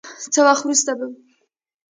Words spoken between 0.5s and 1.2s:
وروسته به